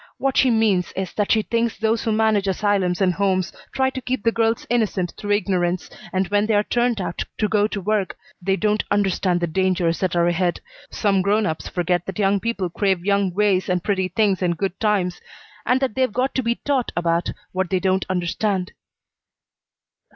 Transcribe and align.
What 0.17 0.35
she 0.35 0.49
means 0.49 0.91
is 0.95 1.13
that 1.13 1.31
she 1.31 1.43
thinks 1.43 1.77
those 1.77 2.03
who 2.03 2.11
manage 2.11 2.47
asylums 2.47 3.01
and 3.01 3.13
homes 3.13 3.53
try 3.71 3.91
to 3.91 4.01
keep 4.01 4.23
the 4.23 4.31
girls 4.31 4.65
innocent 4.67 5.13
through 5.15 5.33
ignorance, 5.33 5.91
and 6.11 6.27
when 6.29 6.47
they're 6.47 6.63
turned 6.63 6.99
out 6.99 7.23
to 7.37 7.47
go 7.47 7.67
to 7.67 7.79
work 7.79 8.17
they 8.41 8.55
don't 8.55 8.83
understand 8.89 9.41
the 9.41 9.45
dangers 9.45 9.99
that 9.99 10.15
are 10.15 10.25
ahead. 10.27 10.59
Some 10.89 11.21
grown 11.21 11.45
ups 11.45 11.67
forget 11.69 12.07
that 12.07 12.17
young 12.17 12.39
people 12.39 12.67
crave 12.67 13.05
young 13.05 13.31
ways 13.35 13.69
and 13.69 13.83
pretty 13.83 14.07
things 14.07 14.41
and 14.41 14.57
good 14.57 14.79
times, 14.79 15.21
and 15.67 15.79
that 15.81 15.93
they've 15.93 16.11
got 16.11 16.33
to 16.33 16.41
be 16.41 16.55
taught 16.55 16.91
about 16.97 17.29
what 17.51 17.69
they 17.69 17.79
don't 17.79 18.07
understand." 18.09 18.71